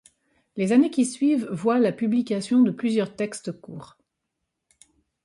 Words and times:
Les 0.55 0.71
années 0.71 0.89
qui 0.89 1.05
suivent 1.05 1.47
voient 1.51 1.77
la 1.77 1.91
publication 1.91 2.63
de 2.63 2.71
plusieurs 2.71 3.15
textes 3.15 3.51
courts. 3.51 3.99